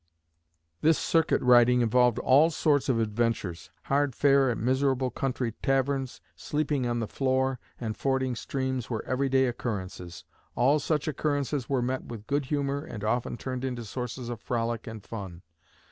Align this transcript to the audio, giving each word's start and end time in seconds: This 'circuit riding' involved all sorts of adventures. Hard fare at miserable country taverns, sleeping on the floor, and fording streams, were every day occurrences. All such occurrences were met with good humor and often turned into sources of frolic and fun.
This 0.81 0.97
'circuit 0.97 1.43
riding' 1.43 1.81
involved 1.81 2.17
all 2.17 2.49
sorts 2.49 2.89
of 2.89 2.99
adventures. 2.99 3.69
Hard 3.83 4.15
fare 4.15 4.49
at 4.49 4.57
miserable 4.57 5.11
country 5.11 5.51
taverns, 5.61 6.21
sleeping 6.35 6.87
on 6.87 6.99
the 6.99 7.07
floor, 7.07 7.59
and 7.79 7.95
fording 7.95 8.35
streams, 8.35 8.89
were 8.89 9.05
every 9.05 9.29
day 9.29 9.45
occurrences. 9.45 10.25
All 10.55 10.79
such 10.79 11.07
occurrences 11.07 11.69
were 11.69 11.83
met 11.83 12.05
with 12.05 12.25
good 12.25 12.45
humor 12.45 12.83
and 12.83 13.03
often 13.03 13.37
turned 13.37 13.63
into 13.63 13.85
sources 13.85 14.27
of 14.29 14.41
frolic 14.41 14.87
and 14.87 15.03
fun. 15.03 15.43